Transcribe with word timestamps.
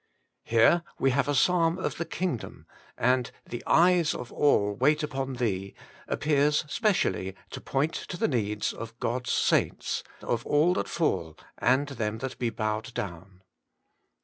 Here 0.45 0.81
we 0.97 1.11
have 1.11 1.27
a 1.27 1.35
Psalm 1.35 1.77
of 1.77 1.97
the 1.99 2.05
Kingdom, 2.05 2.65
and 2.97 3.29
* 3.39 3.45
The 3.51 3.61
eyes 3.67 4.15
of 4.15 4.31
all 4.31 4.73
wait 4.73 5.03
upon 5.03 5.33
Thee' 5.33 5.75
appears 6.07 6.65
specially 6.67 7.35
to 7.51 7.61
point 7.61 7.93
to 8.09 8.17
the 8.17 8.27
needs 8.27 8.73
of 8.73 8.99
God's 8.99 9.31
saints, 9.31 10.01
of 10.23 10.43
all 10.43 10.73
that 10.73 10.89
fall 10.89 11.37
and 11.59 11.87
them 11.89 12.17
that 12.17 12.39
be 12.39 12.49
bowed 12.49 12.95
down. 12.95 13.43